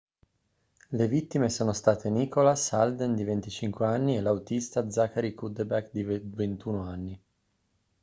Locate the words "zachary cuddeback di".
4.89-6.01